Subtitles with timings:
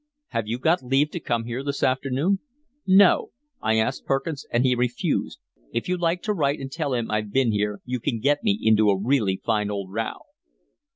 [0.29, 2.39] "Have you got leave to come here this afternoon?"
[2.87, 3.29] "No.
[3.61, 5.37] I asked Perkins and he refused.
[5.71, 8.57] If you like to write and tell him I've been here you can get me
[8.59, 10.21] into a really fine old row."